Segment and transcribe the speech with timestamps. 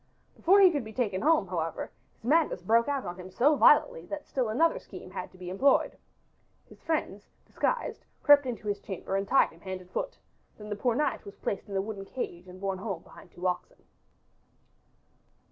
[0.35, 4.03] Before he could be taken home, however, his madness broke out on him so violently
[4.07, 5.95] that still another scheme had to be employed.
[6.67, 10.17] His friends, disguised, crept into his chamber and tied him hand and foot.
[10.57, 13.45] Then the poor knight was placed in a wooden cage and borne home behind two
[13.45, 13.83] oxen.